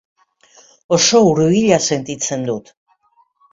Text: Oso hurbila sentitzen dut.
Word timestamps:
Oso 0.97 1.21
hurbila 1.27 1.79
sentitzen 1.91 2.49
dut. 2.51 2.75